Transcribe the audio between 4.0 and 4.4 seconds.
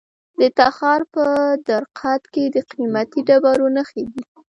دي.